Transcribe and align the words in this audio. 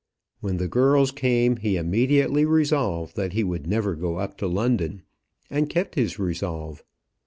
When 0.39 0.57
the 0.57 0.67
girls 0.67 1.11
came 1.11 1.57
he 1.57 1.77
immediately 1.77 2.43
resolved 2.43 3.15
that 3.17 3.33
he 3.33 3.43
would 3.43 3.67
never 3.67 3.93
go 3.93 4.15
up 4.17 4.35
to 4.39 4.47
London, 4.47 5.03
and 5.47 5.69
kept 5.69 5.93
his 5.93 6.17
resolve. 6.17 6.83